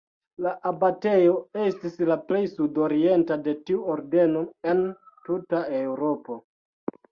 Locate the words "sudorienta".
2.55-3.39